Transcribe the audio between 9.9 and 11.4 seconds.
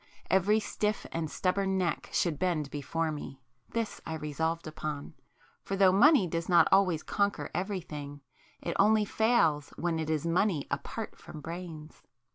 it is money apart from